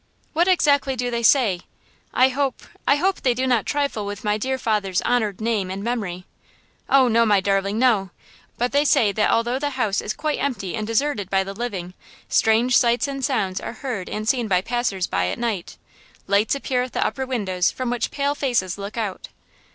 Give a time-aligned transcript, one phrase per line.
[0.33, 1.59] "What exactly do they say?
[2.11, 6.25] I hope–I hope they do not trifle with my dear father's honored name and memory?"
[6.89, 7.77] "Oh, no, my darling!
[7.77, 8.09] no!
[8.57, 11.93] but they say that although the house is quite empty and deserted by the living
[12.29, 15.77] strange sights and sounds are heard and seen by passers by at night.
[16.25, 19.27] Lights appear at the upper windows from which pale faces look out."